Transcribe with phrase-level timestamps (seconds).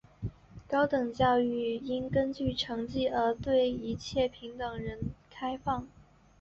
[0.67, 4.81] 高等教育应根据成绩而对一切人平等
[5.29, 5.87] 开放。